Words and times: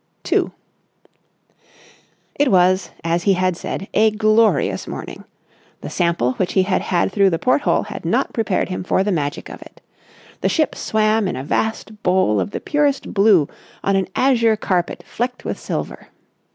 §2 0.23 0.51
It 2.33 2.49
was, 2.49 2.89
as 3.03 3.21
he 3.21 3.33
had 3.33 3.55
said, 3.55 3.87
a 3.93 4.09
glorious 4.09 4.87
morning. 4.87 5.25
The 5.81 5.91
sample 5.91 6.33
which 6.37 6.53
he 6.53 6.63
had 6.63 6.81
had 6.81 7.11
through 7.11 7.29
the 7.29 7.37
porthole 7.37 7.83
had 7.83 8.03
not 8.03 8.33
prepared 8.33 8.69
him 8.69 8.83
for 8.83 9.03
the 9.03 9.11
magic 9.11 9.47
of 9.47 9.61
it. 9.61 9.79
The 10.41 10.49
ship 10.49 10.73
swam 10.73 11.27
in 11.27 11.35
a 11.35 11.43
vast 11.43 12.01
bowl 12.01 12.39
of 12.39 12.49
the 12.49 12.59
purest 12.59 13.13
blue 13.13 13.47
on 13.83 13.95
an 13.95 14.07
azure 14.15 14.55
carpet 14.55 15.03
flecked 15.05 15.45
with 15.45 15.59
silver. 15.59 16.07